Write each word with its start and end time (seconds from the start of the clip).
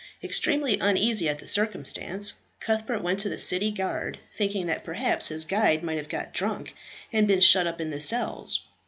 Extremely 0.23 0.79
uneasy 0.79 1.29
at 1.29 1.37
the 1.37 1.45
circumstance, 1.45 2.33
Cuthbert 2.59 3.03
went 3.03 3.19
to 3.19 3.29
the 3.29 3.37
city 3.37 3.69
guard, 3.69 4.17
thinking 4.33 4.65
that 4.65 4.83
perhaps 4.83 5.27
his 5.27 5.45
guide 5.45 5.83
might 5.83 5.99
have 5.99 6.09
got 6.09 6.33
drunk, 6.33 6.73
and 7.13 7.27
been 7.27 7.39
shut 7.39 7.67
up 7.67 7.79
in 7.79 7.91
the 7.91 8.01
cells. 8.01 8.61